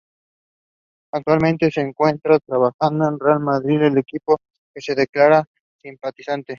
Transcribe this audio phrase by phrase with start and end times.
[1.13, 5.45] Actualmente se encuentra trabajando en el Real Madrid, equipo del que se declara
[5.79, 6.49] simpatizante.